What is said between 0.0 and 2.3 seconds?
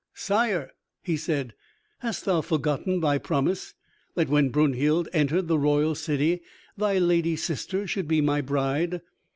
"Sire," he said, "hast